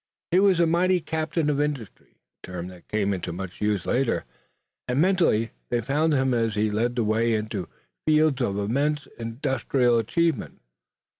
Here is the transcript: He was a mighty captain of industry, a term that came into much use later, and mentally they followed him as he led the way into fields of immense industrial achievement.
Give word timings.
He 0.31 0.39
was 0.39 0.59
a 0.59 0.65
mighty 0.65 0.99
captain 0.99 1.47
of 1.47 1.61
industry, 1.61 2.15
a 2.43 2.47
term 2.47 2.69
that 2.69 2.87
came 2.87 3.13
into 3.13 3.31
much 3.31 3.61
use 3.61 3.85
later, 3.85 4.25
and 4.87 4.99
mentally 4.99 5.51
they 5.69 5.79
followed 5.81 6.15
him 6.17 6.33
as 6.33 6.55
he 6.55 6.71
led 6.71 6.95
the 6.95 7.03
way 7.03 7.35
into 7.35 7.69
fields 8.07 8.41
of 8.41 8.57
immense 8.57 9.07
industrial 9.19 9.99
achievement. 9.99 10.59